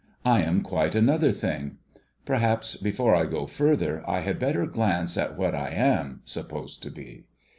I 0.25 0.41
am 0.41 0.63
quite 0.63 0.95
another 0.95 1.31
thing. 1.31 1.77
Perhaps 2.25 2.75
before 2.75 3.13
I 3.13 3.25
go 3.27 3.45
further, 3.45 4.03
I 4.09 4.21
had 4.21 4.39
better 4.39 4.65
glance 4.65 5.15
at 5.15 5.37
what 5.37 5.53
I 5.53 5.69
am 5.69 6.21
supposed 6.23 6.81
to 6.81 6.89
be. 6.89 7.25